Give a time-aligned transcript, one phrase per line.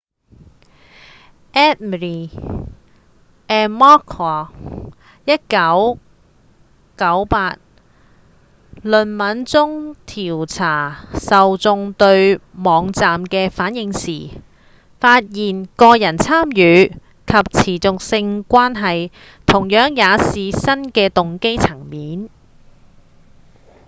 [1.67, 2.21] eighmey
[3.57, 4.47] and mccord
[5.25, 7.57] 1998
[8.93, 14.31] 論文中調查受眾對網站的反應時
[14.99, 16.97] 發現「個人參與」
[17.27, 17.33] 及
[17.77, 19.11] 「持續性關係」
[19.45, 22.27] 同樣也是新的動機層面